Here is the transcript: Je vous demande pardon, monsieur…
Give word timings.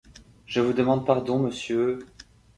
Je 0.47 0.61
vous 0.61 0.73
demande 0.73 1.05
pardon, 1.05 1.37
monsieur… 1.37 1.99